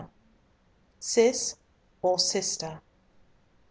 CIS 0.99 1.57
OR 2.01 2.17
SISTER. 2.17 2.81